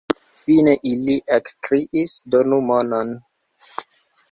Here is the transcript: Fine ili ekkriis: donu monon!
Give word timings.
Fine 0.43 0.71
ili 0.91 1.17
ekkriis: 1.35 2.17
donu 2.37 2.61
monon! 2.73 3.15